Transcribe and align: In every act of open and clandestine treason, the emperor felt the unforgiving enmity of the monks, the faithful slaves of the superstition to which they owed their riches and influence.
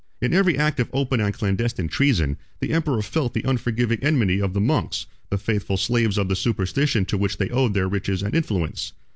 In 0.19 0.33
every 0.33 0.57
act 0.57 0.79
of 0.79 0.89
open 0.93 1.19
and 1.21 1.31
clandestine 1.31 1.87
treason, 1.87 2.39
the 2.59 2.71
emperor 2.73 3.03
felt 3.03 3.35
the 3.35 3.45
unforgiving 3.45 3.99
enmity 4.03 4.41
of 4.41 4.53
the 4.53 4.59
monks, 4.59 5.05
the 5.29 5.37
faithful 5.37 5.77
slaves 5.77 6.17
of 6.17 6.27
the 6.27 6.35
superstition 6.35 7.05
to 7.05 7.19
which 7.19 7.37
they 7.37 7.51
owed 7.51 7.75
their 7.75 7.87
riches 7.87 8.23
and 8.23 8.33
influence. 8.33 8.93